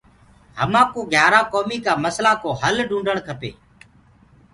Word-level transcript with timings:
همآ 0.59 0.81
ڪو 0.93 1.01
گھيآرآ 1.11 1.41
ڪومي 1.53 1.77
ڪآ 1.85 1.93
مسلآ 2.03 2.33
ڪو 2.41 2.49
هل 2.61 2.75
ڍونڊڻ 2.89 3.17
کپي۔ 3.27 3.51